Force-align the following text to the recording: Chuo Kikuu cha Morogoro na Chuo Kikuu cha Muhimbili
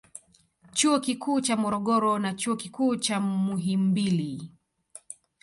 Chuo 0.75 0.97
Kikuu 1.05 1.39
cha 1.45 1.55
Morogoro 1.57 2.19
na 2.19 2.33
Chuo 2.33 2.55
Kikuu 2.55 2.95
cha 2.95 3.19
Muhimbili 3.19 4.51